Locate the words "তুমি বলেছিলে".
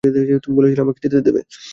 0.43-0.81